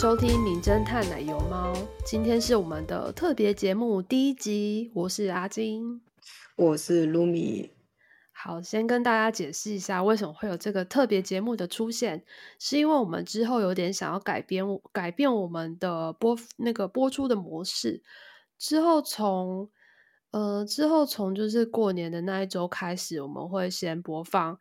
[0.00, 1.74] 收听《名侦探奶油猫》，
[2.06, 4.90] 今天是我们的特别节目第一集。
[4.94, 6.00] 我是阿金，
[6.56, 7.72] 我是卢米。
[8.32, 12.24] 好，先跟大家解释一下，为什么会有这个特别节目的出现，
[12.58, 18.02] 是因为我们之后有点想要改编改变我们的播那个播出的模式。
[18.56, 19.68] 之后从
[20.30, 24.58] 呃之后从就是过年的那一周开始，我们会先播放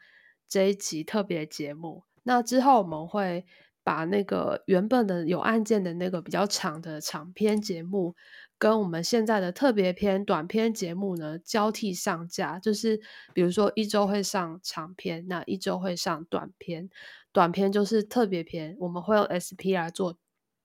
[0.49, 2.03] 这一集特别节目。
[2.23, 3.45] 那之后我们会。
[3.89, 8.13] 把那个原本的有案件的那个比较长的长篇节目，
[8.59, 13.01] 跟我们现在的特别篇短篇节目呢交替上架，就是
[13.33, 16.87] 比如说一周会上长篇，那一周会上短篇，
[17.31, 20.15] 短篇就是特别篇，我们会用 SP 来做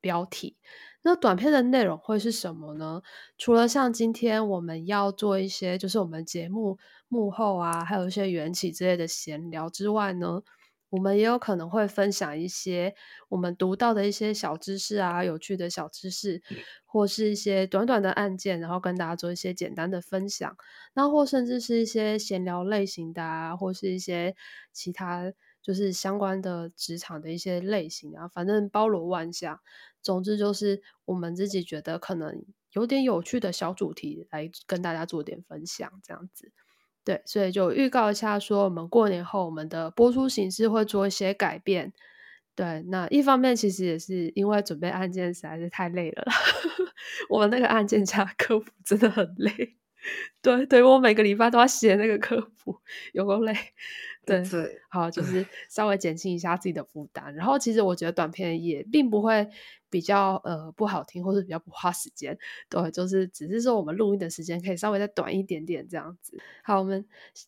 [0.03, 0.59] 标题。
[1.01, 3.01] 那短片的内容会是什么呢？
[3.39, 6.77] 除了像今天我们要做一些，就是我们节目
[7.09, 10.43] 幕后啊，还有一些缘起之类的闲聊之外呢？
[10.95, 12.95] 我们也有可能会分享一些
[13.29, 16.41] 我们读到的一些小知识啊，有趣的小知识，
[16.85, 20.57] 或是一些短短的案件，然后跟大家做一些简单的分享。
[20.95, 24.37] 那或甚至是一些闲聊类型的啊，或是一些
[24.73, 29.59] 其他就是相关的职场的一些类型啊，反正包罗万象。
[30.01, 36.53] 总之就是我们自己觉得可能有点有趣的小主题，来跟大家做点分享，这样子。
[37.05, 41.93] 对，所以就预告一下，说我们过年后我们的播出形式会做一些改变。
[42.57, 46.25] 对，那一方面其实也是因为准备案件实在是太累了，
[47.29, 49.77] 我们那个案件加科普真的很累。
[50.41, 52.79] 对，对我每个礼拜都要写那个科普，
[53.13, 53.55] 有够累。
[54.27, 54.43] 对，
[54.89, 57.35] 好，就是稍微减轻一下自己的负担。
[57.35, 59.49] 然后，其实我觉得短片也并不会
[59.95, 62.37] 比较呃不好听，或是比较不花时间。
[62.69, 66.37] 对，就是只是说我们录音的时间可以稍微再短一点点这样子。
[66.65, 67.07] 好，我们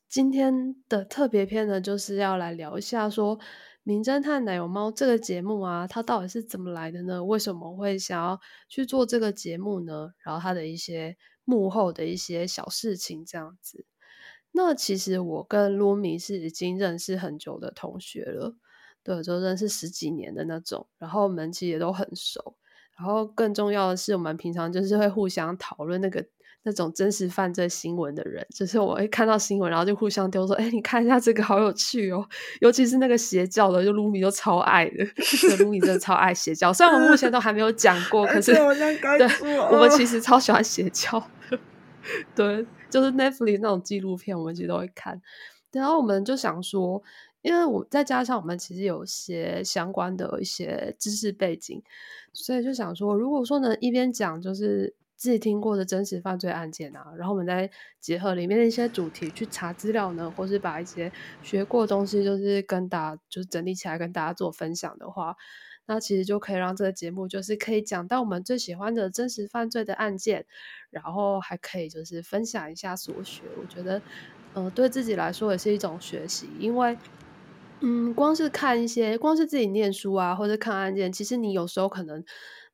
[0.09, 3.37] 今天的特别篇呢，就是要来聊一下说
[3.83, 7.25] 《名侦探奶油猫》这个节目啊，它到底是怎么来的呢？
[7.25, 8.39] 为什么会想要
[8.69, 10.11] 去做这个节目呢？
[10.25, 13.85] 然后它的一些幕后的一些小事情这样子。
[14.53, 18.55] 那其实我跟卢米是已经认识很久的同学了，
[19.07, 22.57] 对，就认识十几年的那种，然后我们其实也都很熟，
[22.99, 26.27] 然后更重要的是，我们平常就是会互相讨论那个
[26.65, 32.27] 那种真实犯罪新闻的人，就是我会看到新闻，然后就互相丢说，哎，你看一下这个好有趣哦，
[32.61, 35.05] 尤其是那个邪教的，就卢米都超爱的，
[35.63, 38.63] 卢米真的超爱邪教，虽然我们目前都还没有讲过， 可是对，
[39.71, 40.07] 我们其。
[40.07, 41.23] 实超喜欢邪教，
[42.35, 42.67] 对。
[42.89, 45.21] 就是 Netflix 那种纪录片，我们其实都会看。
[45.73, 47.03] 然后我们就想说，
[47.47, 51.81] 因为我再加上我们其实有些相关的一些知识背景，
[52.33, 57.71] 所以就想说，如果说能一边讲就是自己听过的真实犯罪案件啊，然后我们再
[58.01, 65.37] 结合里面的一些主题去查资料呢，或是把一些学过的东西就是跟大家就是整理起来跟大家做分享的话。
[65.89, 70.45] 那其实就可以让这个节目，就是可以讲到我们最喜欢的真实犯罪的案件，
[70.91, 73.45] 然后还可以就是分享一下所学。
[73.57, 74.03] 我觉得，
[74.55, 76.99] 呃，对自己来说也是一种学习，因为，
[77.81, 82.25] 嗯，光是看一些，光是自己念书啊，或者看案件，其实你有时候可能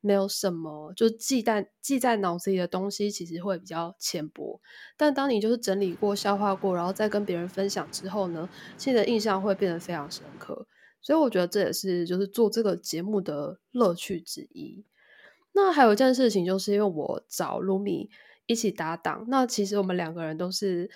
[0.01, 4.61] 没有什么就记在记在脑子里的东西，其实会比较浅薄。
[4.97, 8.49] 但当你就是整理过、消化过，然后再跟别人分享之后呢，
[8.79, 10.67] 现在印象会变得非常深刻。
[11.01, 14.85] 所以我觉得这也是就是做这个节目的乐趣之一。
[15.53, 18.09] 那还有一件事情，就是因为我找卢米
[18.47, 20.89] 一起搭档，那其实我们两个人都是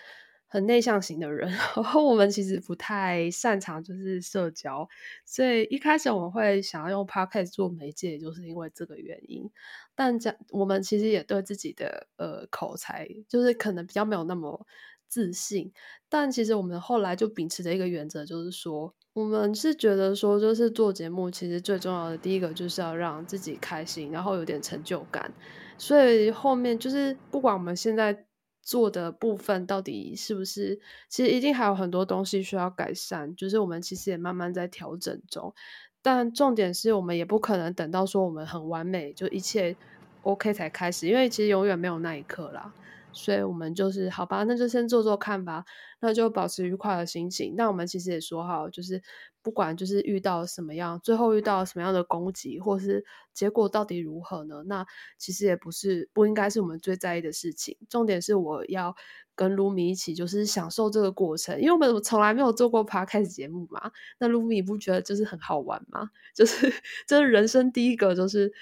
[0.48, 4.88] 很内向型的人， 然后我们其实不太擅长就是社交，
[5.24, 9.50] 所以一开始我们会想要用 podcast 做媒介，就是因为这个原因。
[9.94, 14.66] 但这我们其实也对自己的呃口才，就是可能比较没有那么
[15.08, 15.72] 自信。
[16.08, 18.94] 但其实我们后来就秉持的一个原则，就是说。
[19.14, 25.32] 我们是觉得说，就是做节目，其实最重要的第一个就是要让自己开心，然后有点成就感。
[25.78, 28.26] 所以后面就是不管我们现在
[28.66, 33.36] 做的部分到底是不是，其实一定还有很多东西需要改善。
[33.36, 35.54] 就是我们其实也慢慢在调整中，
[36.02, 39.76] 但重点是我们也不可能等到说我们很完美，就一切
[40.22, 42.74] OK 才开始，因为其实永远没有那一刻啦。
[43.12, 45.64] 所以我们就是好吧，那就先做做看吧。
[46.00, 47.54] 那就保持愉快的心情。
[47.56, 49.00] 那我们其实也说好，就是
[49.46, 54.64] 不管就是遇到什么样，最后遇到什么样的攻击，或是结果到底如何呢？
[54.66, 54.84] 那
[55.18, 57.78] 其实也不是不应该是我们最在意的事情。
[57.88, 58.96] 重点是我要
[59.36, 63.92] 跟卢米一起，就是享受这个过程，因为我们从来没有做过 podcast 节目嘛。
[64.18, 66.10] 那卢米不觉得就是很好玩吗？
[66.34, 66.72] 就是
[67.06, 68.52] 这是人生第一个，就是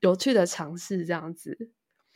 [0.00, 1.68] 有趣的尝试，这样子。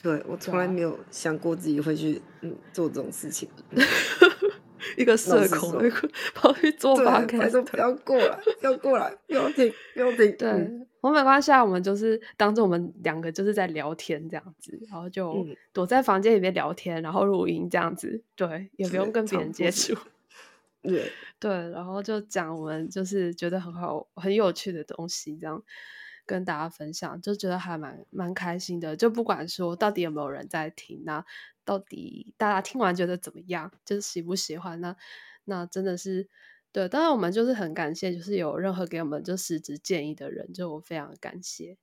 [0.03, 3.47] 对我从来没有想过自己会去嗯做这种事情，
[4.97, 5.73] 一个社恐，
[6.35, 10.37] 跑去做八 K，说不要过来，要过来，不要停，不要停。
[10.37, 10.71] 对，
[11.01, 19.97] 我没关系啊，我们就是当做我们两个就是在聊天这样子，然后就躲在房间里面聊天，然后录音这样子，对，也不用跟别人接触。
[20.83, 25.63] 对对，然后就讲我们就是觉得很好、很有趣的东西，这样
[26.27, 28.97] 跟大家分享，就觉得还蛮蛮开心的。
[28.97, 31.25] 就不管说到底有没有人在听，那
[31.65, 34.81] 到底大家听完觉得怎么样，就是喜不喜欢？
[34.81, 34.97] 那
[35.45, 36.29] 那真的是
[36.73, 36.89] 对。
[36.89, 41.77] 当然，我们就是很感谢，就是有任何给我们就实质建议的人，就我非常感谢。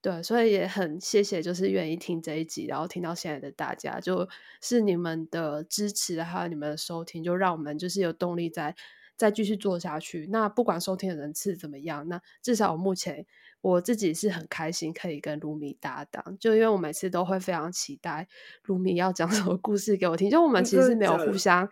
[0.00, 4.28] 对，所以也很谢谢，就是愿意听这一集，然后听到现在的大家，就
[4.60, 8.76] 是你们的支持，还有你们的收听，就让我们就是有动力再
[9.16, 10.26] 再继续做下去。
[10.30, 13.24] 那不管收听的人次怎么样，那至少我目前
[13.64, 18.28] 我自己是很开心可以跟卢米搭档，就因为我每次都会非常期待
[18.64, 20.28] 卢米要讲 什么故事给我听。
[20.28, 21.66] 就我们其实是没有互相，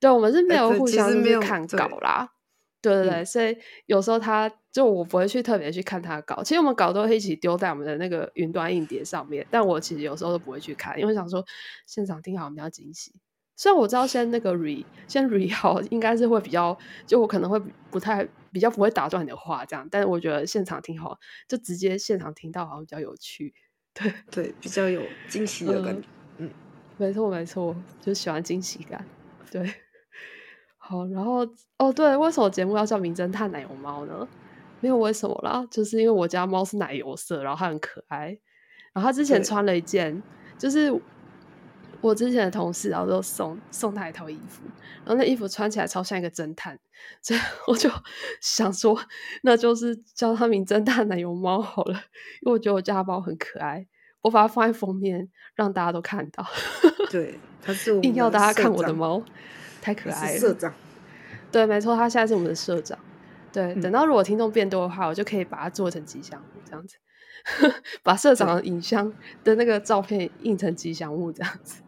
[0.00, 2.28] 对我们是没有互相就是看稿啦。
[2.82, 3.56] 对对对，所以
[3.86, 11.44] 有时候他就我不会去特别去看他稿，其实我们稿都会一起丢在我们的那个云端硬碟上面，但我其实有时候都不会去看，因为想说
[11.86, 13.12] 现场听好比较惊喜。
[13.56, 16.76] 虽然我知道先那个 re 先 re 好，应该是会比较，
[17.06, 17.58] 就我可能会
[17.90, 21.18] 不太比较不会打断你的话这样，但是我觉得现场听好，
[21.48, 23.54] 就直接现场听到好像比较有趣，
[23.94, 26.08] 对对，比较有惊喜的感觉，
[26.38, 26.50] 嗯，
[26.98, 29.04] 没错没错，就喜欢惊喜感，
[29.50, 29.68] 对。
[30.78, 31.44] 好，然后
[31.78, 34.28] 哦，对，为什么节目要叫《名侦探奶油猫》呢？
[34.78, 38.38] 没有为什么啦，就是因为我家猫是奶油色，然后它很可爱。
[38.92, 40.22] 然后它之前穿了一件，
[40.56, 40.92] 就是
[42.06, 44.62] 我之前的同事，然后就送送他一套衣服，
[45.04, 46.78] 然后那衣服穿起来超像一个侦探，
[47.20, 47.90] 所以我就
[48.40, 48.98] 想说，
[49.42, 51.94] 那就是叫他《名侦探奶油猫》好了，
[52.42, 53.86] 因为我觉得我家猫很可爱，
[54.22, 56.46] 我把它放在封面，让大家都看到。
[57.10, 59.22] 对，他是硬要大家看我的猫。
[59.82, 60.74] 太可爱了，社长，
[61.52, 62.98] 对，没错，他现在是我们的社长。
[63.52, 66.96] 对，等到如果听众变多的话，我就可以把它做成吉祥物这样子，
[68.02, 69.12] 把社长的影像
[69.44, 71.82] 的那个照片印成吉祥物这样子，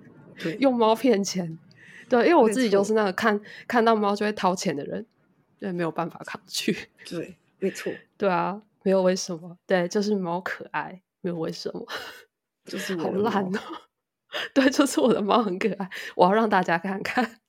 [0.59, 1.59] 用猫骗钱。
[2.09, 5.05] 对，因为我自己就是那个看看到猫就会掏钱的人，
[5.59, 6.75] 对，没有办法抗拒。
[7.07, 11.87] 对，没错，对啊，没有为什么，对，就是猫可爱，没有为什么，
[12.65, 13.61] 就是好烂哦。
[14.55, 17.41] 对，就是我的猫很可爱，我要让大家看看。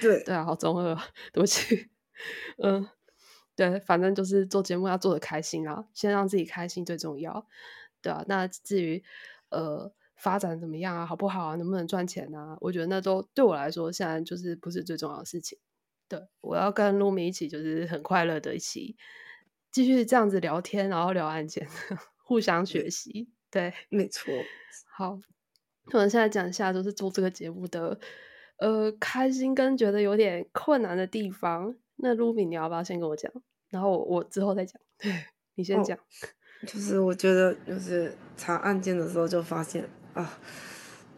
[0.00, 0.94] 对 对啊，好中二，
[1.32, 1.88] 对不起。
[2.62, 2.88] 嗯，
[3.54, 7.46] 对，反正就是做节目要做的开心啊，先让自己开心最重要，
[8.00, 8.24] 对啊。
[8.26, 9.04] 那至于
[9.50, 12.56] 呃发展怎么样啊，好不好啊，能不能赚钱啊？
[12.60, 15.58] 我觉得那都对我来说现在就是不是最重要的事情。
[16.08, 18.96] 对，我要跟露米一起，就是很快乐的一起
[19.70, 21.68] 继续这样子聊天，然后聊案件，
[22.24, 23.30] 互相学习。
[23.50, 24.32] 对，没错。
[24.96, 25.20] 好，
[25.92, 27.98] 我们现在讲一下，就是做这个节目的。
[28.58, 33.30] 呃，开心跟觉得有点困难的地方，那 Ruby 你要不要先跟我讲？
[33.68, 34.80] 然后我我之后再讲。
[34.98, 35.12] 对
[35.54, 35.96] 你先讲。
[36.66, 39.88] 就是我觉得，就是查案件的时候就发现
[40.22, 40.38] 啊，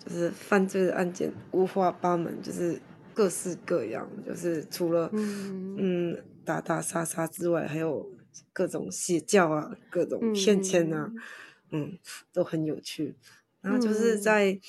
[0.05, 2.81] 就是犯罪的案件五花八门，就是
[3.15, 8.11] 各式各样，就是除了嗯打打杀杀之外，还有
[8.53, 11.13] 各种邪教啊，各种骗钱啊，
[11.71, 11.99] 嗯，
[12.33, 13.15] 都很有趣。
[13.61, 14.61] 然后就是在。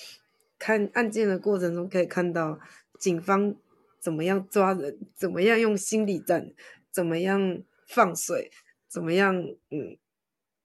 [0.63, 2.59] 看案件的过程中，可以看到
[2.99, 3.55] 警方
[3.99, 6.53] 怎么样抓人，怎么样用心理战，
[6.91, 8.51] 怎么样放水，
[8.87, 9.35] 怎么样
[9.71, 9.97] 嗯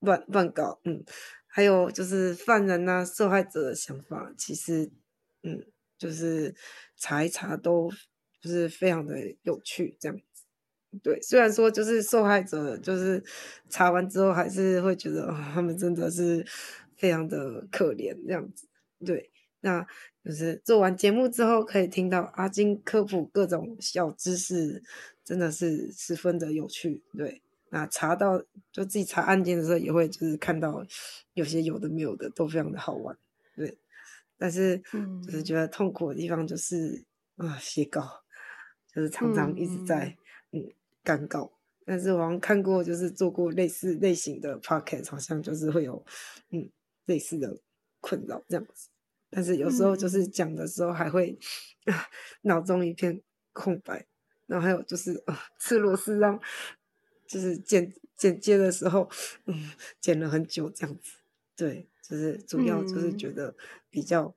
[0.01, 1.03] 乱乱搞嗯，
[1.57, 4.91] 还有就是犯人呐、受害者的想法，其实
[5.43, 5.65] 嗯
[5.97, 6.55] 就是
[6.99, 7.91] 查一查都
[8.43, 10.43] 就是非常的有趣这样子。
[11.03, 13.25] 对，虽然说就是受害者就是
[13.71, 16.45] 查完之后还是会觉得他们真的是
[16.95, 18.67] 非常的可怜这样子，
[19.03, 19.31] 对。
[19.61, 19.85] 那
[20.23, 24.83] 就是做完节目之后，可以听到阿金科普各种小知识，
[25.25, 27.03] 真的是十分的有趣。
[27.17, 27.41] 对，
[27.77, 28.43] 那查到
[28.73, 30.83] 就自己查案件的时候，也会就是看到
[31.35, 33.15] 有些有的没有的，都非常的好玩。
[33.55, 33.77] 对，
[34.39, 34.79] 但是
[35.23, 37.05] 就是觉得痛苦的地方就是
[37.37, 38.25] 啊，写稿
[38.95, 40.17] 就是常常一直在
[40.53, 40.73] 嗯
[41.05, 41.53] 赶稿。
[41.85, 46.03] 但是我好像看过，就是做过类似类型的 p o c k e t 好像就是会有
[46.49, 46.71] 嗯
[47.05, 47.61] 类似的
[48.01, 48.89] 困扰这样子。
[49.29, 51.39] 但是有时候就是讲的时候还会
[52.41, 53.21] 脑中一片
[53.53, 54.07] 空白，
[54.47, 56.41] 然后还有就是啊，吃螺丝让
[57.27, 59.09] 就是剪剪接的时候，
[59.47, 61.17] 嗯，剪了很久这样子。
[61.55, 63.55] 对，就是主要就是觉得
[63.91, 64.35] 比较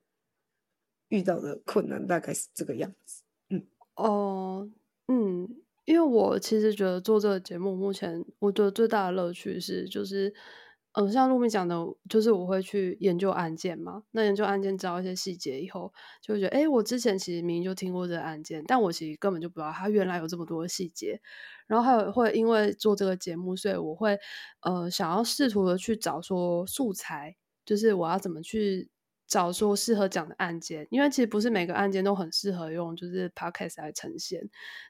[1.08, 3.22] 遇到的困难大概是这个样子。
[3.50, 4.70] 嗯，哦，
[5.08, 10.32] 嗯，因为我其实觉得做这个节目，目前我觉得最大的乐趣是就是
[10.92, 11.76] 嗯，像陆明讲的，
[12.08, 14.02] 就是我会去研究案件嘛。
[14.10, 21.20] 那研究案件知道一些细节以后，就会觉得，哎，我之前其实明明就听过这个案件，但我其实根本就不知道它原来有这么多细节。
[21.66, 24.18] 然后还有会因为做这个节目，所以我会
[24.62, 28.90] 呃想要试图的去找说素材，就是我要怎么去。
[29.30, 34.42] 找说适合讲的案件，因为其实不是每个案件都很适合用就是 podcast 来呈现，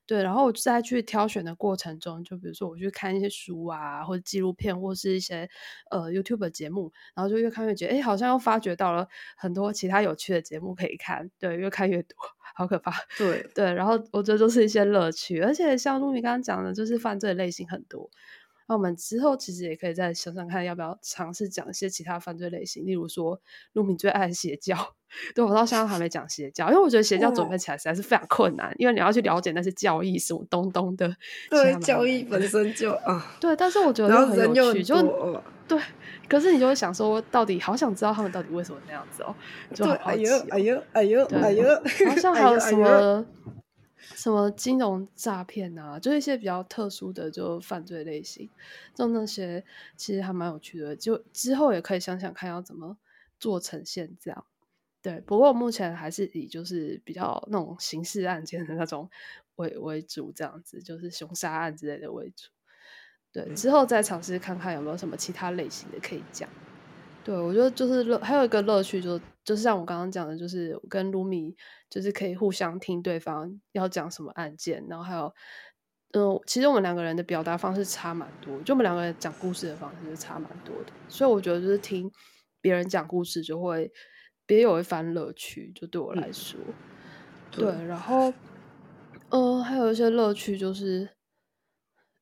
[0.07, 0.23] 对。
[0.23, 5.47] 然后我在去挑选的过程中，就比如说我去看一些书啊，或者纪录片，或是一些
[5.91, 9.07] 呃 YouTube 节目，然后就越看越觉得，哎，好像又发掘到了
[9.37, 12.17] 很多其他有趣的节目可以看，对，越看越多，
[12.55, 13.75] 好可怕，对对。
[13.75, 18.11] 然后我觉得都是一些乐趣，而且像露米刚刚讲的，就是犯罪类型很多。
[18.71, 23.41] 那我们之后其实也可以再想想看，要不要尝试讲一些其他犯罪类型，例如说
[23.73, 24.77] 陆敏最爱邪教。
[25.35, 31.13] 对我到现在还没讲邪教，因为我觉得邪教准备起来实在是非常困难，因为你要去了解那些教义什么东东的。
[31.51, 35.77] 对，教义本身就啊，对，但是我觉得很有趣，就对。
[36.29, 39.35] 可是你就会想说，到底好想知道他们到底为什么那样子哦，
[39.75, 41.69] 就好哎呦哎呦哎呦哎呦，
[42.09, 43.27] 好像 还有什么。
[44.01, 48.49] 什么金融诈骗啊，就一些比较特殊的就犯罪类型，
[48.95, 49.65] 就那些
[49.97, 50.97] 其实还蛮有趣的。
[50.97, 52.97] 就之后也可以想想看要怎么
[53.39, 54.45] 做呈现这样。
[55.03, 59.09] 对，不过目前还是以就是比较那种刑事案件的那种
[59.57, 62.51] 为为主，这样子就是凶杀案之类的为主。
[63.33, 66.49] 对，之后再尝试看看有没有什么其他类型的可以讲。
[67.23, 69.19] 对，我觉得就是乐，还有一个乐趣，就
[69.51, 71.57] 就是像我刚刚讲的，就是跟卢米，
[71.89, 75.35] 就是可以互相听对方要讲什么案件，然后还有，
[76.13, 82.09] 嗯，其实我们两个人的表达方式差蛮多，就我们两个人讲故事的方式是差蛮多的，所以我觉得就是听
[82.61, 83.91] 别人讲故事就会
[84.47, 86.57] 别有一番乐趣，就对我来说，
[87.51, 88.33] 对，然后，
[89.31, 91.11] 嗯，还有一些乐趣就是，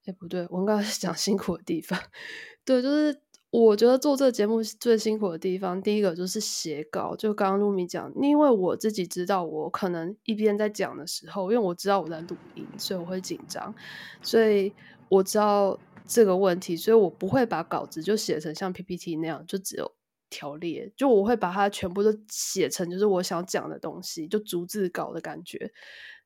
[0.06, 2.00] 哎，不对，我刚刚是讲辛苦的地方，
[2.64, 3.20] 对，就是。
[3.50, 7.16] 我觉得做这个节目最辛苦的地方，第一个就是写稿。
[7.16, 13.74] 就刚刚露米讲，因为我自己知道，我可能一边在讲的时候，因为我知道我在录音，所以我会紧张，
[14.20, 14.70] 所以
[15.08, 19.90] 我知道这个问题，所以我不会把稿子就写成像 PPT 那样，就只有
[20.28, 25.72] 条列，就我会把它全部都写成就是我想讲的东西，就逐字稿的感觉。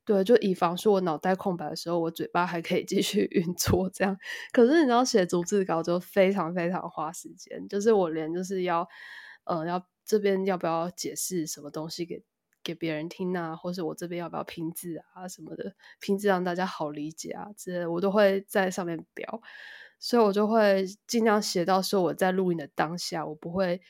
[0.04, 4.16] 对，就以防说我脑袋空白的时候，我嘴巴还可以继续运作这样。
[4.52, 8.88] 可是你知道写逐字稿就非常非常花时间，就是我连就是要，
[9.44, 12.24] 呃，要这边要不要解释什么东西给
[12.64, 19.40] 给别人听啊，或是我这边要不要拼字啊什么的，拼字让大家好理解啊之类，我都会在上面标。
[20.00, 23.80] 所以我就会尽量写到说我在录音的当下，我不会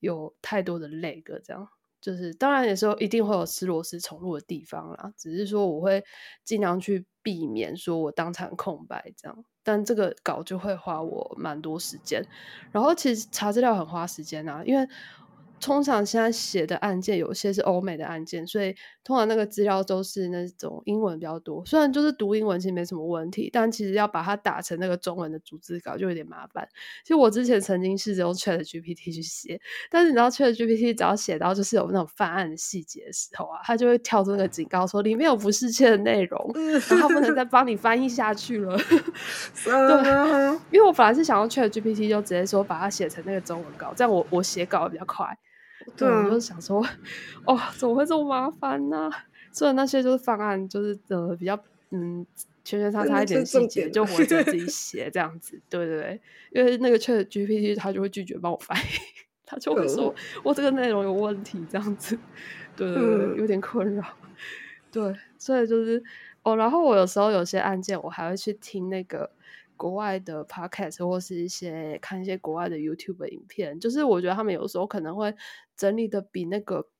[0.00, 1.68] 有太多的累个这样。
[2.00, 5.12] 就是当然，有时候一定会有吃螺丝重录的地方啦。
[5.16, 6.04] 只是说我会
[6.44, 12.24] 尽量去避免说我当场空白这样，但这个稿就会花我蛮多时间。
[12.72, 14.86] 然后其实查资料很花时间啊，因为。
[15.60, 21.64] 通常现在写的案件有些是欧美的案件，所以通常那个资料都是那种英文比较多。
[21.66, 26.68] 虽然就是读英文其实没什么问题，但其实要把它打成那个中文的逐字稿就有点麻烦。
[27.02, 29.60] 其实我之前曾经试着用 Chat GPT 去写，
[29.90, 36.52] 但是你知道 Chat GPT 只要写到就是有那种犯案的细节的时候啊，它就会跳出那个警告说里面有不适切的内容，
[36.88, 38.78] 然后不能再帮你翻译 下去了。
[39.64, 45.26] 对，因为我本来是想用 Chat GPT 就直接说把它写成那个中文稿，这样我我写稿比较快。
[45.96, 46.84] 对，我就想说，
[47.44, 49.10] 哦，怎么会这么麻烦呢？
[49.52, 51.58] 虽然那些就是方案，就是呃比较
[51.90, 52.24] 嗯
[52.64, 55.60] 圈圈叉叉一点细节，就我就自己写这样子。
[55.68, 56.20] 对对对，
[56.52, 58.82] 因为那个 Chat GPT 他就会拒绝帮我翻译，
[59.44, 62.18] 他就会说我这个内容有问题这样子。
[62.76, 64.04] 对对对，有点困扰。
[64.92, 66.02] 对，所以就是
[66.42, 69.30] 哦，然后我有时候有些案件，我还会去听那个。
[69.78, 75.34] 国外的 podcast 或是一些看一些国外的 YouTube 影片，就是我觉得他们有时候可能会
[75.74, 76.90] 整理的比那个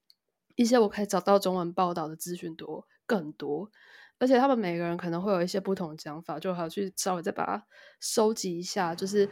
[0.56, 3.70] 一些我可以找到中文报道的资讯多更多，
[4.18, 7.66] 而且他们每个人可能会有一些不同的讲法，就还要去稍微再把它
[8.00, 8.94] 收集一下。
[8.94, 9.28] 就是，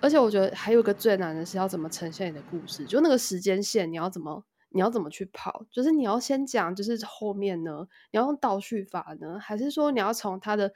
[0.00, 10.72] 而且我觉得还有一个最难的是要怎么呈现你的故事，就那个时间线你要怎么你要怎么去跑，就是你要先讲，就是后面呢你要用倒叙法呢，还是说你要从他的。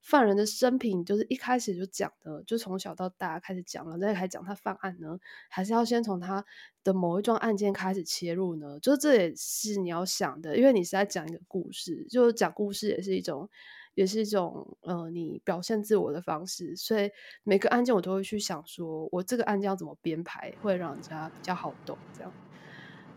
[0.00, 5.18] 犯人的生平就是一开始就讲的，就从小到大开始讲了，再开始讲他犯案呢，
[5.50, 6.44] 还是要先从他
[6.82, 8.78] 的某一桩案件开始切入呢？
[8.80, 13.48] 就这也是你要想的，因为你是在讲一个故事，就讲故事也是一种，
[13.94, 16.74] 也是一种，呃，你表现自我的方式。
[16.76, 17.10] 所以
[17.42, 21.98] 每个案件我都会去想，说我这个案件要怎么编排，会让人家比较好懂。
[22.16, 22.32] 这样，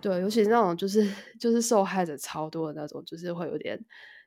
[0.02, 1.10] 对，尤其是那种就是
[1.40, 3.80] 就是受害者超多的那种，就是会有点，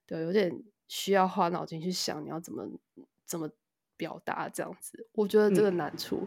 [0.06, 0.50] 对，有点。
[0.88, 2.68] 需要花脑筋去想你要怎么
[3.24, 3.50] 怎么
[3.96, 6.26] 表达这样子，我觉得这个难处。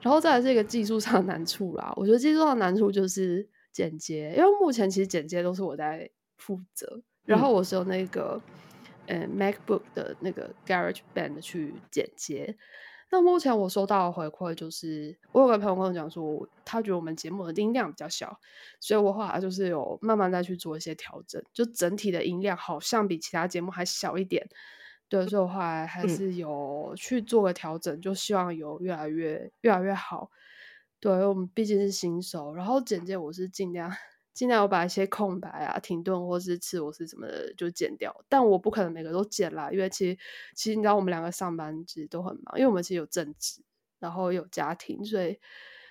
[0.00, 1.92] 然后再来是一个技术上的难处啦。
[1.96, 8.40] 我觉得技术上的难处就是剪接，因为目前其实剪接都是我在负责，然后我是用那个
[9.06, 12.56] 呃 MacBook 的那个 Garage Band 去剪接。
[13.10, 18.38] 那目前我收到的回馈就是，我有个朋友跟我讲说，他觉得我们节目的音量比较小，
[18.78, 24.48] 所以我后来就是有慢慢再去做一些调整，就整体的音量好像比其他节目还小一点。
[25.08, 30.30] 对，所以我后来还是有去做个调整，就希望有越来越越来越好。
[31.00, 33.90] 对，我们毕竟是新手，然后简介我是尽量。
[34.32, 40.18] 尽量我把一些空白啊、停顿或是次我是什么的就剪掉，但我不可能每个都剪啦，因为其实
[40.54, 43.62] 其实你知道我们两个上班其实都很忙，因为我们其实有正职，
[43.98, 45.38] 然后有家庭，所以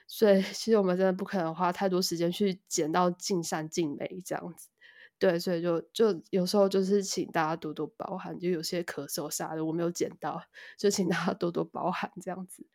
[0.07, 4.69] 所以其实我们真的不可能花太多时间去剪到尽善尽美这样子。
[5.19, 10.41] 对，所以就就有时候就是请大家多多包涵，就有些咳嗽啥的我没有剪到，
[10.77, 12.65] 就请大家多多包涵这样子。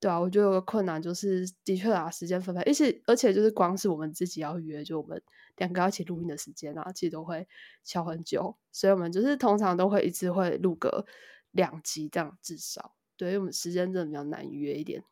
[0.00, 5.22] 对啊，我觉得有个困难就是，的确啊，时间分配，而且而且就是光是我们自己要约，就我们
[5.56, 7.46] 两个要一起录音的时间啊，其实都会
[7.84, 11.04] 敲很久，所以我们就是通常都会一次会录个
[11.50, 12.94] 两集这样至少。
[13.18, 15.04] 对，因为我们时间真的比较难约一点。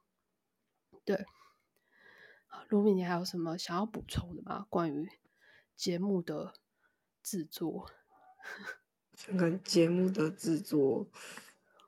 [1.04, 1.26] 对，
[2.70, 4.66] 卢米，你还有什么想要补充的吗？
[4.70, 5.06] 关于
[5.76, 6.54] 节目的
[7.22, 7.90] 制作？
[9.18, 11.08] 看看节目的制作。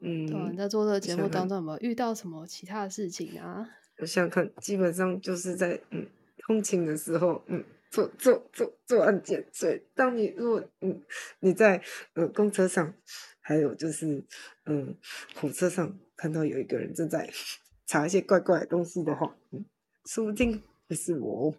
[0.00, 3.68] 嗯，你在做这个节目当中有没有遇到什么其他的事情啊？
[3.98, 6.06] 我想想看，基本上就是在嗯
[6.38, 9.46] 通勤的时候，嗯做做做做案件。
[9.52, 11.02] 所以当你如果嗯
[11.40, 11.82] 你在
[12.14, 12.94] 呃公车上，
[13.40, 14.24] 还有就是
[14.64, 14.96] 嗯
[15.34, 17.30] 火车上看到有一个人正在
[17.86, 19.64] 查一些怪怪的东西的话，嗯，
[20.06, 21.54] 说不定会是我。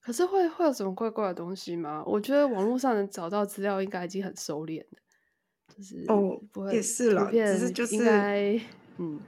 [0.00, 2.04] 可是会会有什么怪怪的东西吗？
[2.06, 4.98] 我觉得网络上能找到资料应该已经很熟练了。
[5.76, 6.40] 就是哦，
[6.72, 7.98] 也是啦，只是就是
[8.96, 9.20] 嗯，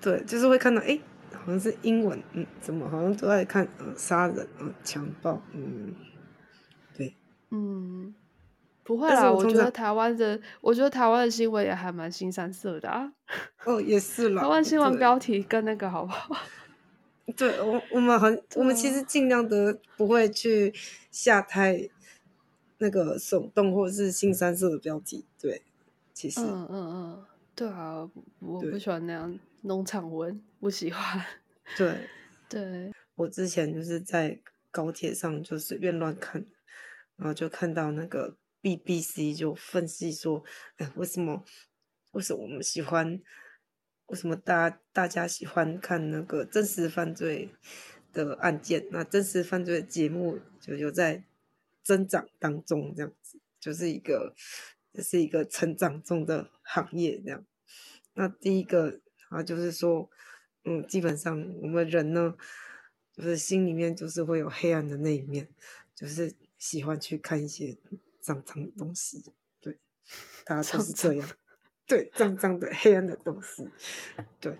[0.00, 0.96] 对，就是会看到哎，
[1.32, 5.92] 好像是英文，嗯，怎么好像都在看呃杀人呃强暴，嗯，
[6.96, 7.16] 对，
[7.50, 8.14] 嗯，
[8.84, 13.12] 不会啦，我觉得台湾的，我觉得台湾的新闻也还蛮新三色的啊。
[13.64, 16.36] 哦，也是啦，台湾新闻标题跟那个好不好？
[17.36, 20.72] 对我，我们很，我们其实尽量的不会去
[21.10, 21.90] 下太。
[22.78, 25.62] 那个耸动或者是新三色的标题，对，
[26.14, 31.22] 其实，嗯嗯嗯，对啊，我不喜欢那样农场文，不喜欢。
[31.76, 32.08] 对
[32.48, 36.46] 对，我之前就是在高铁上就随便乱看，
[37.16, 40.42] 然后就看到那个 BBC 就分析说，
[40.76, 41.44] 哎，为什么
[42.12, 43.20] 为什么我们喜欢，
[44.06, 47.50] 为什么大大家喜欢看那个真实犯罪
[48.12, 48.86] 的案件？
[48.90, 51.24] 那真实犯罪的节目就有在。
[51.86, 54.34] 增长当中，这样子就是一个，
[54.94, 57.44] 这是一个成长中的行业，这样。
[58.12, 60.08] 那第一个啊，就是说，
[60.64, 62.36] 嗯，基本上我们人呢，
[63.12, 65.48] 就是心里面就是会有黑暗的那一面，
[65.96, 67.76] 就是喜欢去看一些
[68.20, 69.24] 脏脏的东西，
[69.60, 69.80] 对，
[70.44, 71.28] 大家都是这样，
[71.88, 73.68] 对，脏脏的黑暗的东西，
[74.38, 74.56] 对，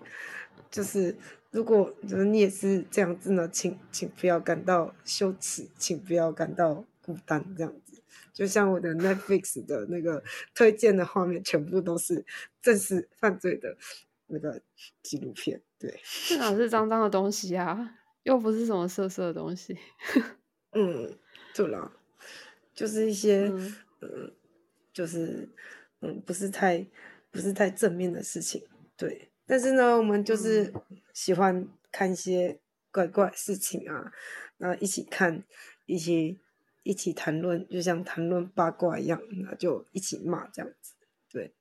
[0.69, 1.17] 就是
[1.51, 6.85] 如果就是你也是这样子呢，请请不要感到羞耻，请不要感到。
[7.05, 7.71] 孤单这样，
[8.35, 10.21] 就像我的 Netflix 的那个
[10.53, 12.25] 推荐的画面，全部都是
[12.61, 13.77] 正式犯罪的
[14.27, 14.61] 那个
[15.01, 15.61] 纪录片。
[15.79, 17.95] 对，这哪是脏脏的东西啊？
[18.23, 19.77] 又不是什么色色的东西。
[20.75, 21.17] 嗯，
[21.53, 21.93] 对啦，
[22.73, 23.49] 就是一些
[24.01, 24.33] 嗯，
[24.91, 25.47] 就是
[26.01, 26.85] 嗯，不是太
[27.31, 28.67] 不是太正面的事情。
[28.97, 30.73] 对，但是呢，我们就是
[31.13, 32.59] 喜欢看一些
[32.91, 34.11] 怪怪事情啊，
[34.57, 35.45] 然后一起看
[35.85, 36.35] 一些。
[36.85, 40.93] 一起谈论，就像谈论八卦一样，那就一起骂这样子。
[41.31, 41.51] 对，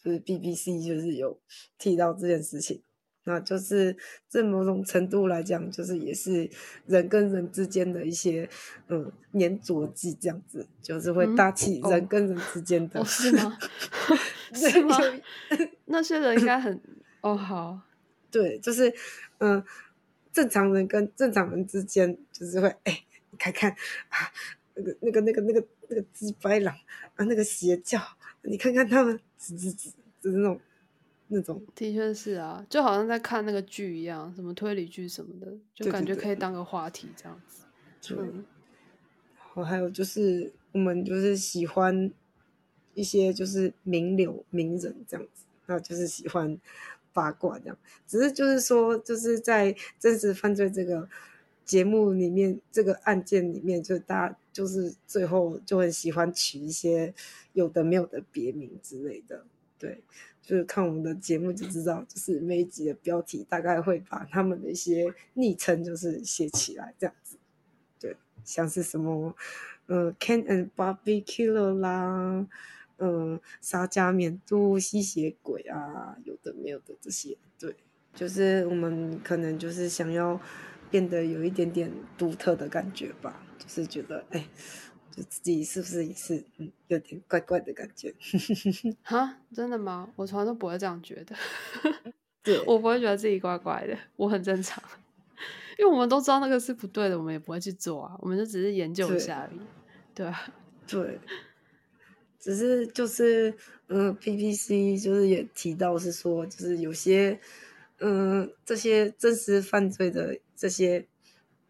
[0.00, 1.38] 就是 BBC 就是有
[1.76, 2.80] 提到这件事情，
[3.24, 3.96] 那就是
[4.28, 6.48] 在某种程度来讲，就是也是
[6.86, 8.48] 人跟人之间的一些
[8.88, 13.04] 嗯粘着剂这样子，就是会搭起人跟人之间的。
[13.04, 13.58] 是吗？
[14.54, 14.96] 是吗？
[15.86, 16.80] 那些人应该很
[17.22, 17.80] 哦好。
[18.30, 18.94] 对，就是
[19.38, 19.62] 嗯，
[20.32, 23.02] 正常人跟正常人之间，就是会哎，
[23.36, 24.30] 看看啊。
[24.80, 26.74] 那个、那个、那个、那个、那个鸡白狼
[27.16, 28.00] 啊，那个邪教，
[28.42, 29.90] 你看看他们，吱吱吱，
[30.20, 30.60] 就是那种、
[31.28, 31.62] 那种。
[31.74, 37.64] 的确是啊，就好像在看那个剧一样，什么推理剧什么的，就感觉可以当个话题这样子。
[38.16, 38.44] 嗯。
[39.54, 42.10] 我还有就是，我们就是喜欢
[42.94, 46.58] 一些就是名流名人这样子，那就是喜欢
[47.12, 47.76] 八卦这样。
[48.06, 51.08] 只是就是说，就是在真实犯罪这个。
[51.62, 57.14] 节目里面这个案件里面，就大家就是最后就很喜欢取一些
[57.52, 59.44] 有的没有的别名之类的，
[59.78, 60.02] 对。
[60.42, 67.36] 就是看我们的节目就知道，就是每一集的标题大概会把他们的一些昵称就是写起来这样子。
[68.00, 69.36] 对，像是什么，
[69.86, 72.48] 呃，Ken and Barbie Killer 啦，
[72.98, 77.76] 嗯，沙加缅度吸血鬼啊，有的没有的这些，对，
[78.12, 80.40] 就是我们可能就是想要
[80.90, 84.44] 变得有一点点独特的感觉吧，就是觉得，哎。
[85.12, 88.14] 就自己是不是也是嗯有点怪怪的感觉？
[89.02, 90.08] 哈，真的吗？
[90.14, 91.34] 我从来都不会这样觉得。
[92.44, 94.80] 对，我不会觉得自己怪怪的，我很正常。
[95.76, 99.58] 因为我们都知道那个是不对的，我们也不会去做啊，我们就只是研究一下而已。
[100.14, 100.54] 对啊，
[100.86, 101.18] 对，
[102.38, 103.52] 只是就是
[103.88, 107.40] 嗯，PPC 就是也提到是说，就是有些
[107.98, 111.04] 嗯这些真实犯罪的这些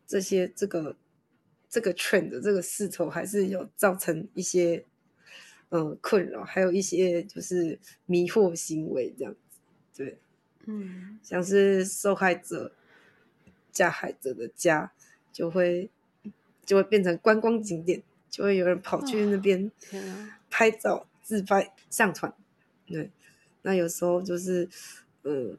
[0.07, 0.95] 这些这个。
[1.71, 4.85] 这个 trend 这个势头还是有造成一些
[5.71, 9.59] 嗯困扰，还有一些就是迷惑行为这样子，
[9.97, 10.19] 对，
[10.67, 12.73] 嗯，像是受害者
[13.71, 14.93] 加害者的家
[15.33, 15.89] 就会
[16.67, 19.71] 就会变成观光景点，就会有人跑去那边
[20.51, 22.35] 拍照自拍上传，
[22.85, 23.11] 对，
[23.63, 24.69] 那有时候就是
[25.23, 25.57] 嗯。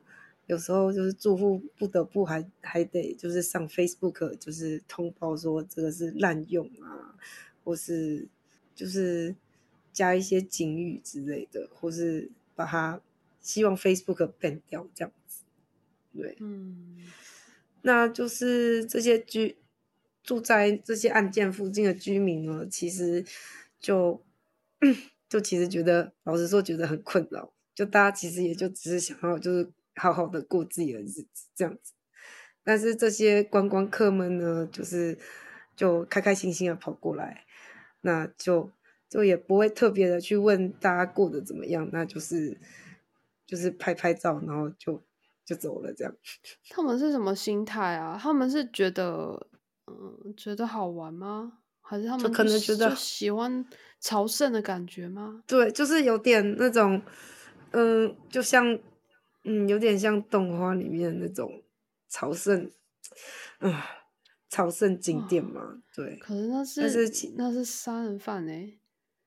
[0.47, 7.15] 有时候就是住户不得不还还得就是上 Facebook 就是通报说这个是滥用啊，
[7.63, 8.27] 或是
[8.75, 9.33] 就是
[9.93, 12.99] 加一些警语之类的，或是把它
[13.39, 15.43] 希望 Facebook ban 掉这样子，
[16.13, 16.97] 对，嗯，
[17.83, 19.55] 那就是这些居
[20.21, 23.23] 住在这些案件附近的居民呢，其实
[23.79, 24.21] 就
[25.29, 29.71] 就其实觉得老实说觉得很困扰，就大家其实也就只是想要就是。
[29.95, 31.93] 好好的过自己的日子，这样子。
[32.63, 35.17] 但是这些观光客们呢，就是
[35.75, 37.45] 就开开心心的跑过来，
[38.01, 38.69] 那就
[39.09, 42.55] 就也不会特别的去问大家过得怎么样，那就是
[43.47, 45.01] 就是拍拍照，然后就
[45.43, 46.15] 就走了这样。
[46.69, 48.15] 他们是什么心态啊？
[48.21, 49.47] 他们是觉得
[49.87, 51.53] 嗯觉得好玩吗？
[51.81, 53.65] 还是他们可能觉得喜欢
[53.99, 55.43] 朝圣的感觉吗？
[55.47, 57.01] 对，就是有点那种
[57.71, 58.77] 嗯，就像。
[59.43, 61.63] 嗯，有点像动画里面那种
[62.07, 62.71] 朝圣，
[63.57, 63.85] 啊，
[64.49, 66.15] 朝圣景点嘛，对。
[66.17, 68.73] 可是那是那是杀人犯哎。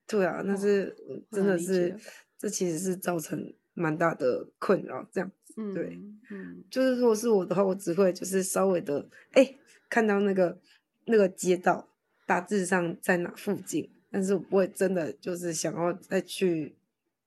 [0.06, 0.96] 对啊，那是
[1.32, 1.98] 真的是，
[2.38, 5.54] 这其实是造成蛮大的困扰，这样子。
[5.74, 6.00] 对，
[6.30, 9.56] 嗯，就是如果是我的话，我只会就是稍微的，哎，
[9.88, 10.60] 看到那个
[11.06, 11.88] 那个街道
[12.24, 16.76] 大致上在哪附近，但是我不会真的就是想要再去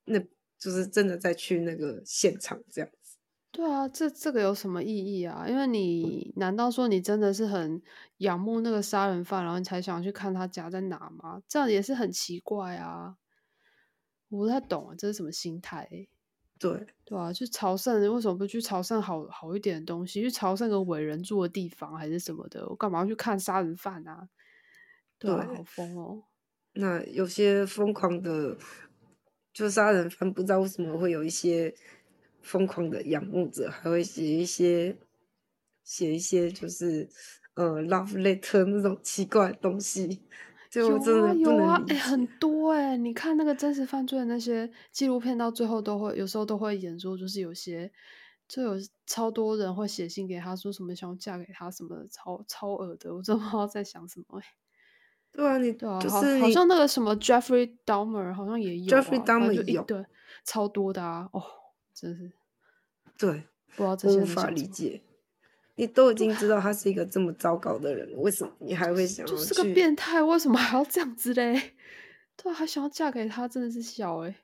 [0.06, 0.23] 那。
[0.60, 3.17] 就是真的再去那个现场这样子，
[3.52, 5.46] 对啊，这这个有什么意义啊？
[5.48, 7.82] 因为你难道说你真的是很
[8.17, 11.41] 仰慕那个杀人犯，然后你才想去看他家在哪吗？
[11.48, 13.17] 这样也是很奇怪啊！
[14.30, 15.88] 我不太懂啊，这是什么心态？
[16.60, 20.22] 对对啊，去朝圣，为什么不去朝圣好好一点的东西？
[20.24, 22.67] 去朝圣个伟人住的地方还是什么的？
[22.67, 24.28] 我干嘛要去看杀人犯啊？
[25.20, 26.24] 对啊，好疯哦！
[26.74, 28.58] 那有些疯狂的。
[29.58, 31.74] 就杀人犯不知道为什么会有一些
[32.43, 34.96] 疯狂的仰慕者，还会写一些
[35.84, 37.10] 写一些就是
[37.56, 40.22] 呃 love letter 那种奇怪的东西，
[40.70, 47.91] 就真的有啊，哎，很多哎，你看那个真实犯罪的那些纪录片，到最后都会有时候都会演说，就是有些
[48.48, 48.74] 就有
[49.08, 54.46] 超多人会写信给他说什么想要嫁给他什么超超恶的，我真不知道在想什么哎。
[55.38, 60.04] 对啊，你对啊，好，好像那个什么 Jeffrey Dahmer 好像也有，Jeffrey Dahmer 有，对，
[60.43, 61.43] 超多的啊，哦，
[61.93, 62.32] 真是，
[63.19, 63.43] 对，
[63.76, 65.00] 不知道这些无法理解，
[65.76, 71.73] 你都已经知道他是一个这么糟糕的人，为什么你还会想要就是个变态，为什么还要这样子嘞？
[72.36, 74.36] 对啊，还想要嫁给他，真的是小哎，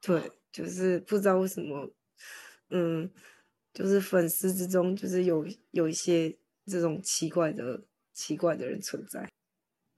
[0.00, 1.90] 对，就是不知道为什么，
[2.70, 3.10] 嗯，
[3.74, 7.82] 就是粉丝之中就是有有一些这种奇怪的
[8.14, 9.28] 奇怪的人存在。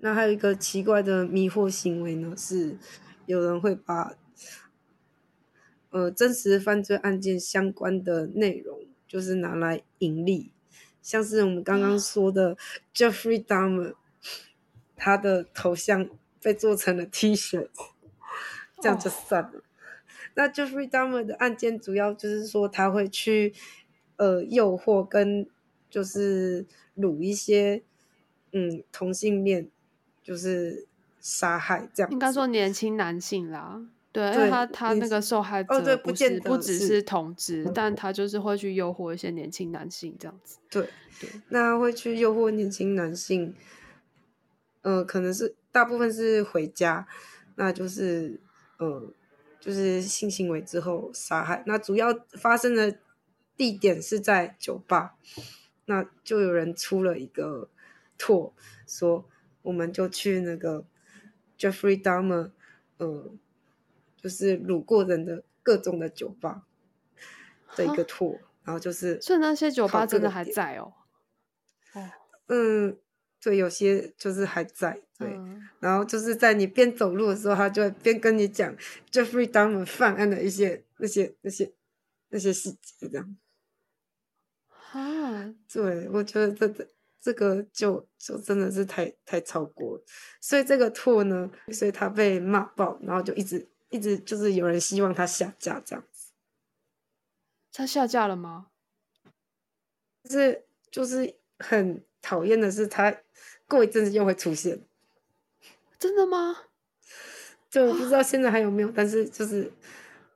[0.05, 2.77] 那还有一个奇怪的迷惑行为呢，是
[3.27, 4.17] 有人会把
[5.91, 10.51] 呃真实犯罪案件相关的内容，就是拿来盈利，
[11.01, 12.57] 像是我们刚刚说的
[12.93, 13.95] Jeffrey Dahmer，
[14.97, 16.11] 他的头像
[16.43, 17.69] 被做成了 T 恤，
[18.81, 19.63] 这样就算了。
[20.35, 23.55] 那 Jeffrey Dahmer 的案件主要就是说他会去
[24.17, 25.47] 呃诱惑跟
[25.89, 27.85] 就是掳一些
[28.51, 29.71] 嗯同性恋。
[30.23, 30.87] 就是
[31.21, 33.81] 杀害这样，应该说年轻男性啦，
[34.13, 40.59] 对，因为他他那个受害者不是不只是同志，但他就是会去诱惑一些年轻男性这样子。
[40.71, 40.89] 对
[41.21, 43.55] 对，那会去诱惑年轻男性，
[44.83, 47.07] 呃，可能是大部分是回家，
[47.57, 48.41] 那就是
[48.79, 49.13] 呃
[49.61, 51.63] 就是性行为之后杀害。
[51.67, 52.99] 那主要发生的
[53.57, 55.15] 地点是在酒吧，
[55.87, 57.69] 那就有人出了一个
[58.19, 58.53] 错，
[58.87, 59.25] 说
[59.63, 60.85] 我们就去那个
[61.59, 62.51] Jeffrey Dahmer，
[62.99, 63.39] 嗯，
[64.17, 66.67] 就是掳过人的各种的酒吧
[67.77, 70.93] 的一个托，然后就是，所以那些酒吧真的还在哦。
[71.95, 72.11] 哦，
[72.49, 72.99] 嗯。
[73.45, 75.37] 对，有些就是还在对，
[75.81, 78.73] 然后就是在你边走路的时候，他就会边跟你讲
[79.11, 81.73] Jeffrey Dahmer 犯案的一些那些那些
[82.29, 83.37] 那些细节，这样。
[84.93, 86.87] 啊，对，我觉得这这
[87.23, 90.05] 这个就就真的是太太超过了，
[90.41, 96.33] 所以这个拓呢，所以他被骂爆，然后就一直一直就是有人希望他下架这样子。
[97.73, 98.67] 他下架了吗？
[100.29, 102.05] 是就是很。
[102.25, 103.13] 讨厌的是，他
[103.67, 104.81] 过一阵子又会出现。
[105.99, 106.57] 真的吗？
[107.69, 109.73] 就我不知道 现在还有没有，但是就是，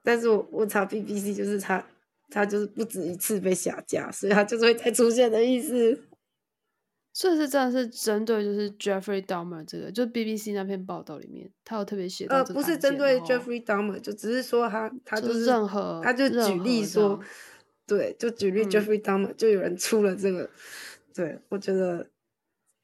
[0.03, 1.87] 但是我我查 BBC，就是他
[2.29, 6.03] 他就是不止一次被下架，所以他就是会再出现的意思。
[7.17, 12.37] 所以是真的是针对就是 Jeffrey Dahmer 这个，就 BBC 那篇报道里面，他有特别写到。
[12.37, 17.19] 呃，不是针对 Jeffrey Dahmer，就只是说他他就是任何，他就举例说，
[17.87, 20.51] 对，就举例 Jeffrey Dahmer，就有人出了这个。
[21.15, 22.11] 对，我觉得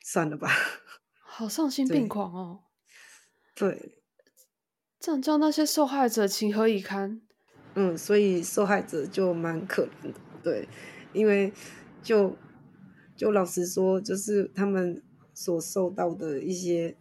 [0.02, 0.48] 算了吧。
[1.20, 2.60] 好丧心病狂哦。
[3.54, 3.98] 对，
[4.98, 7.20] 这样叫那些受害者情何以堪？
[7.74, 10.18] 嗯，所以受害者就蛮可怜的。
[10.42, 10.66] 对，
[11.12, 11.52] 因为
[12.02, 12.34] 就
[13.22, 15.00] 就老实说，就是他们
[15.32, 16.96] 所受到的一些，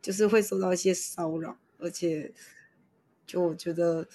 [0.00, 2.32] 就是会受到一些骚扰，而且
[3.26, 4.08] 就我觉得，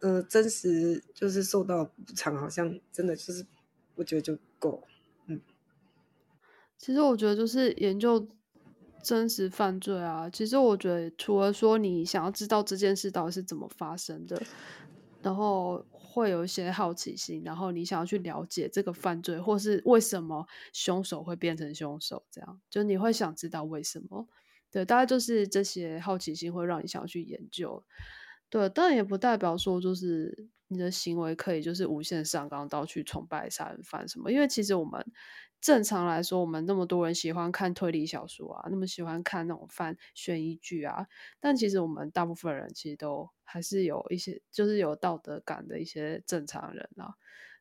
[0.00, 3.44] 呃，真实就是受到补偿，好像真的就是
[3.96, 4.82] 我觉得就够。
[6.78, 8.26] 其实我觉得就是研究
[9.02, 10.30] 真实犯罪啊。
[10.30, 14.42] 其实我觉得除了说你想要知道这件事到底是怎么发生的，
[15.20, 15.84] 然后
[16.16, 24.26] 会有一些好奇心，然后你想要去了解这个犯罪，或是为什么凶手会变成凶手，这样就你会想知道为什么。
[24.70, 27.84] 对，大概就是这些好奇心会让你想要去研究。
[28.48, 35.04] 对，但也不代表说就是你的行为可以就是无限上纲到去崇拜杀人犯什么，因为其实我们。
[35.60, 41.06] 正常来说，我们那么多人喜欢看推理小说啊，那么喜欢看那种犯悬疑剧啊，
[41.40, 47.14] 但其实我们大部分人其实都还是有一些，就是有道德感的一些正常人啊，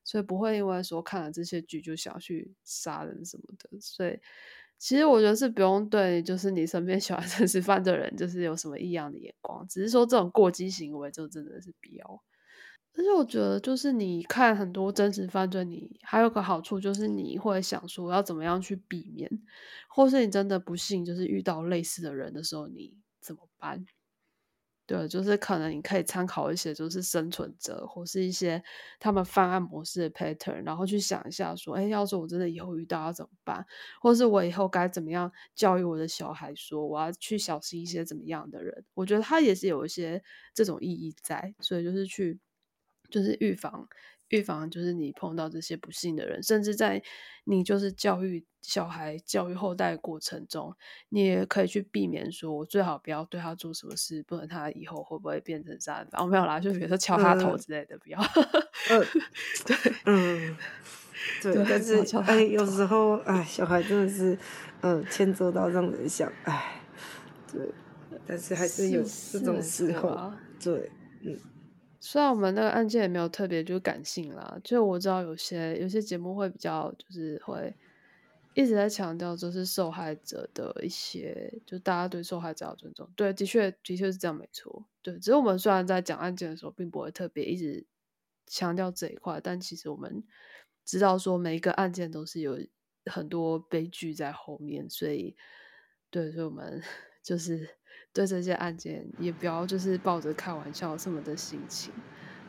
[0.04, 3.70] 所以不会因为说看了这些剧就想去杀人什么的。
[3.80, 4.20] 所以
[4.78, 12.22] 其实我觉得是不用对，就是你身边喜欢真实犯罪人，就是有什么异样的眼光，只是说这种过激行为就真的是必要。
[12.98, 19.30] 而且我觉得，就是你看很多真实犯罪，你还有个好处，就是你会想说要怎么样去避免，
[19.90, 23.86] 或是你真的不幸就是遇到类似的人的时候，你怎么办？
[24.88, 28.64] 对，就是可能你可以参考一些就是生存者或是一些
[29.00, 33.66] 他们犯案模式的 pattern，然后去想一下说，哎，要是我真的以后遇到要怎么办，
[34.00, 38.86] 或是我以后该怎么样教育我的小孩，说我要去小心一些怎么样的人？
[38.94, 42.40] 我觉得他也是有一些这种意义在，所以就是去。
[43.10, 43.88] 就是预防，
[44.30, 47.02] 预防就是你碰到这些不幸的人，甚至在
[47.46, 50.76] 你就是教育小孩、教育后代过程中，
[51.10, 56.22] 你也可以去避免说，我最好不要对他做什么事，不然他以后会不会变成杀人犯？
[56.22, 58.20] 我没有啦，就比如说敲他头之类的，不要。
[59.66, 60.58] 对，嗯，
[61.42, 64.38] 对，但是哎，有时候哎，小孩真的是，
[64.82, 66.82] 嗯，牵扯到让人想，哎，
[67.52, 67.62] 对，
[68.26, 70.92] 但是还是有这种时候，对，
[71.22, 71.40] 嗯。
[72.08, 77.76] 虽然我们那个案件也没有特别就感性啦，就我知道有些有些节目会比较就是会
[78.54, 83.10] 一直在强调就是受害者的一些，就大家对受害者要尊重。
[83.16, 84.86] 对，的确的确是这样，没错。
[85.02, 87.84] 对，只是我们虽然在讲案件的时候，并不会特别一直
[88.46, 90.24] 强调这一块，但其实我们
[90.86, 92.60] 知道说每一个案件都是有
[93.08, 95.36] 很多悲剧在后面，所以
[96.12, 96.84] 对，所以我们
[97.24, 97.68] 就是。
[98.16, 101.92] 对这些案件，也不要就是抱着开玩笑什么的心情，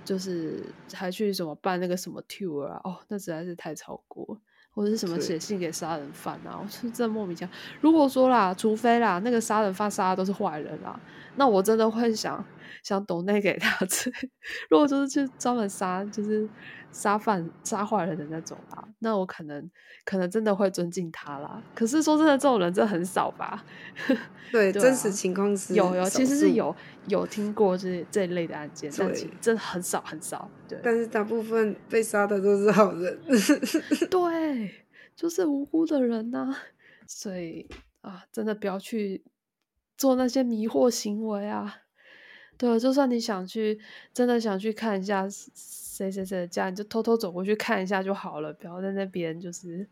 [0.04, 0.62] 就是
[0.94, 7.52] 还去什么办那个什么 tour 啊，哦，那实在是太超过，或者是什么写信给杀人犯啊，我是真莫名其妙。
[7.80, 11.00] 如果说啦，除非啦，那个杀人犯杀的都是坏人啦，
[11.34, 12.42] 那我真的会想
[12.84, 14.08] 想抖内给他吃。
[14.70, 16.48] 如果就是去专门杀，就是。
[16.96, 19.70] 杀犯、杀坏人的那种啦，那我可能
[20.06, 21.62] 可能真的会尊敬他啦。
[21.74, 23.62] 可是说真的，这种人真的很少吧？
[24.50, 26.74] 对， 真实情况是有有，其实是有
[27.08, 30.50] 有听过这这一类的案件，但真的很少很少。
[30.66, 33.20] 对，但是大部分被杀的都是好人。
[34.10, 36.56] 对，就是无辜的人呐。
[37.06, 37.68] 所以
[38.00, 39.22] 啊，真的不要去
[39.98, 41.82] 做那些迷惑行为啊。
[42.56, 43.78] 对，就算你想去，
[44.14, 45.26] 真的想去看一下
[45.96, 49.88] 谁谁谁的家，你就偷偷走过去看一下就好了，不要在那边就是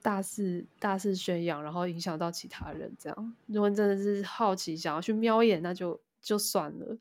[0.00, 2.94] 大肆大肆宣扬，然后影响到其他人。
[2.98, 6.96] 这样，如果你真的是好奇想要去瞄一眼，那就就算了，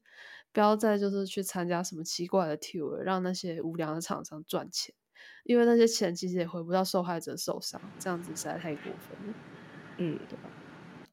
[0.51, 4.95] 不要再就是去参加什么奇怪的 tour，让那些无良的厂商赚钱，
[5.43, 9.33] 因为那些钱其实也回不到受害者手上，这样子实在太过分了。
[9.97, 10.49] 嗯，对吧？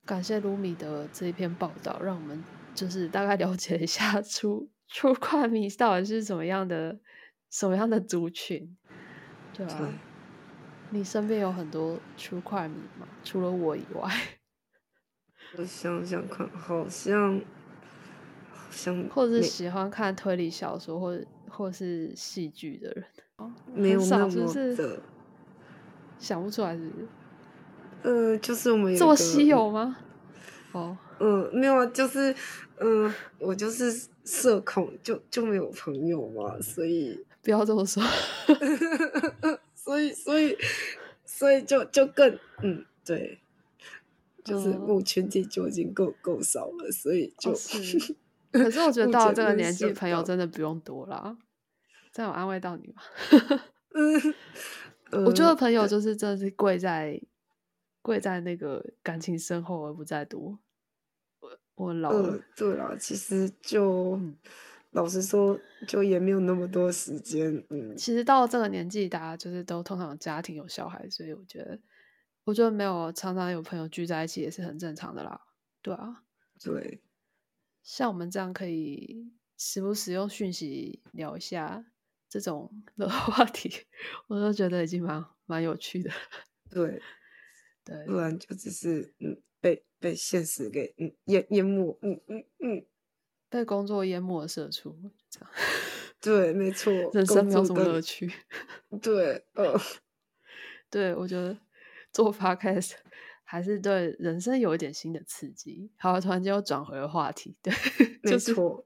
[0.06, 2.42] 感谢卢米的这一篇报道，让我们。
[2.74, 6.98] 就是大概了解一下 出出快迷 到底是怎么样的
[7.54, 8.76] 什么样的族群，
[9.56, 9.88] 对吧？
[10.90, 13.06] 你身边有很多出块迷吗？
[13.22, 14.10] 除了我以外，
[15.56, 17.40] 我想想看，好像
[18.50, 23.04] 好像 或者是喜欢看推理小说或者或是戏剧的人，
[23.72, 25.00] 没有那么的，
[26.18, 26.90] 想不出来是？
[28.02, 29.96] 呃，就是我们这么稀有吗？
[30.72, 30.98] 哦。
[31.20, 32.34] 嗯，没有啊，就是，
[32.80, 38.02] 嗯，我就是社恐，就就没有朋友嘛，所以不要这么说，
[39.76, 40.56] 所以所以
[41.24, 43.38] 所以就就更嗯，对，
[44.42, 48.16] 就是目前体就已经够够少了，所以就是。
[48.50, 51.36] 可是我觉得到了这个年纪，朋友真的不用多了。
[52.12, 53.02] 这样有安慰到你吗？
[55.10, 57.20] 嗯，我觉得朋友就是真的是贵在
[58.00, 60.60] 贵在那个感情深厚而不在多。
[61.74, 64.20] 我老了，对啦，其实就
[64.94, 67.52] 老实说，就也没有那么多时间。
[67.70, 71.78] 嗯，其实到这个年纪，大家就是都通常家庭有小孩，所以我觉得，
[72.44, 75.40] 我觉得没有常常有朋友聚在一起也是很正常的啦。
[75.82, 76.22] 对啊，
[76.62, 77.02] 对，
[77.82, 81.84] 像我们这样可以时不时用讯息聊一下
[82.28, 83.70] 这种的话题，
[84.28, 86.10] 我都觉得已经蛮蛮有趣的。
[86.70, 87.02] 对，
[87.84, 89.42] 对，不然就只是嗯。
[89.64, 92.84] 被被现实给嗯淹淹没，嗯嗯嗯，
[93.54, 94.98] 被工作淹没的社畜，
[95.30, 95.50] 这样
[96.20, 98.28] 对，没错，人生没有什么乐趣。
[99.00, 99.78] 对，呃，
[100.90, 101.56] 对我觉得
[102.10, 102.94] 做 podcast
[103.44, 105.92] 还是对人生有一点新的刺激。
[105.96, 107.72] 好，突然间又转回了话题，对，
[108.24, 108.84] 没错，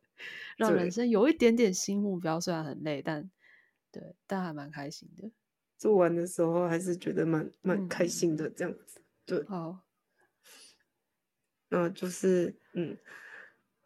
[0.59, 3.31] 让人生有一点点新目标，虽然很累，但
[3.91, 5.31] 对，但还蛮开心的。
[5.79, 9.79] 做完的时候还是觉得蛮蛮开心的，这样子，对，好。
[11.71, 12.99] 嗯，就是，嗯，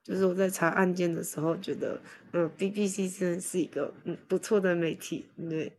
[0.03, 2.01] 就是我在查案件的时候，觉得，
[2.33, 5.79] 嗯，BBC 真的是一个，嗯，不错的媒体，对，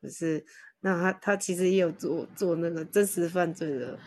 [0.00, 0.44] 就是，
[0.80, 3.98] 那他他其实也有做做那个真实犯罪的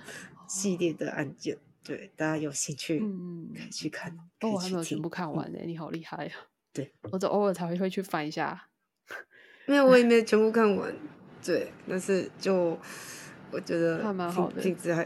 [0.48, 4.18] 系列的案件，对，大家有兴趣，嗯可以去看。
[4.40, 6.32] 哦，我还没有全部看完呢，你好厉害呀！
[6.72, 8.70] 对，我只偶尔才会会去翻一下。
[9.68, 10.96] 没有，我也没有全部看完，
[11.44, 12.80] 对，但是就
[13.52, 15.06] 我觉得还蛮好的，品质还。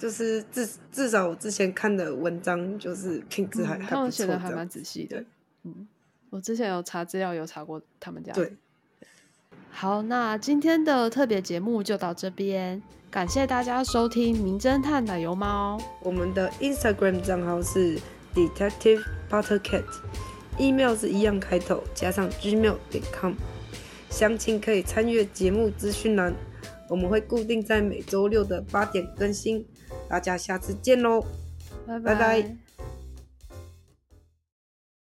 [0.00, 5.22] 就是至至少我之前看的文章，就是品质还还不错，写的还蛮仔细的。
[5.64, 5.86] 嗯，
[6.30, 8.32] 我之前有查资料，有查过他们家。
[8.32, 8.56] 对。
[9.70, 15.78] 好，那今天的特别节目就到这边，感谢大家收听《名侦探奶油猫》。
[16.02, 17.98] 我们的 Instagram 账号是
[18.34, 23.34] Detective Buttercat，email 是一样开头加上 gmail 点 com，
[24.08, 26.34] 详情可以参阅节目资讯栏。
[26.88, 29.64] 我们会固定在每周六的八点更新。
[30.10, 31.24] 大家下次见喽，
[31.86, 32.69] 拜拜。